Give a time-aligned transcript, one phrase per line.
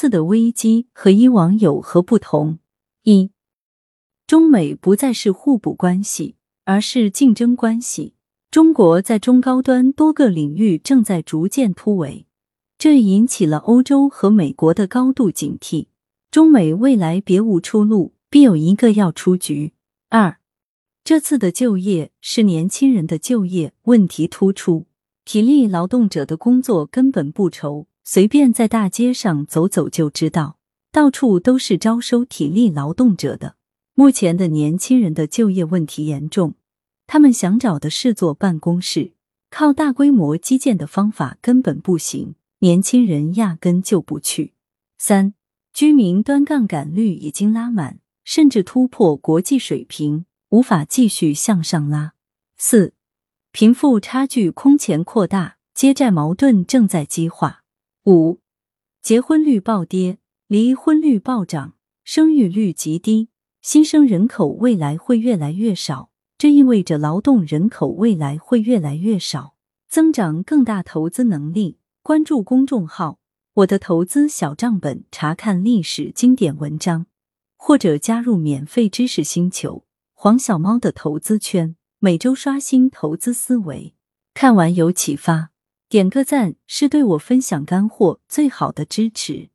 [0.00, 2.60] 次的危机和以往有何不同？
[3.02, 3.32] 一、
[4.28, 8.14] 中美不再是互补关系，而是竞争关系。
[8.48, 12.28] 中国在中高端多个领域正在逐渐突围，
[12.78, 15.88] 这引起了欧洲和美国的高度警惕。
[16.30, 19.72] 中美未来别无出路，必有一个要出局。
[20.10, 20.38] 二、
[21.02, 24.86] 这次的就业是年轻人的就业问题突出，
[25.24, 27.88] 体力劳动者的工作根本不愁。
[28.10, 30.56] 随便在大街上走走就知道，
[30.90, 33.56] 到处都是招收体力劳动者的。
[33.92, 36.54] 目前的年轻人的就业问题严重，
[37.06, 39.12] 他们想找的是做办公室，
[39.50, 44.54] 靠大规模基建的方法根本不行，年轻人压根就不去。
[44.96, 45.34] 三，
[45.74, 52.14] 居民端杠杆率已经拉满，甚至突破国际水平，无法继续向上拉。
[52.56, 52.94] 四，
[53.52, 57.57] 贫富差距空前扩大，接债矛盾正在激化。
[58.08, 58.40] 五，
[59.02, 63.28] 结婚率暴跌，离婚率暴涨，生育率极低，
[63.60, 69.56] 新生人口未来会越来越少，这意味着劳动人口未来会越来越少，
[69.90, 71.76] 增长更大投资能力。
[72.02, 73.18] 关注公众号
[73.52, 77.04] “我的投资小账本”，查看历史经典文章，
[77.58, 83.94] 或者加入免费知识星球黄小猫的投资圈，每周刷新投资思维，
[84.32, 85.50] 看完有启发。
[85.90, 89.48] 点个赞是对我分享干货最好的支持。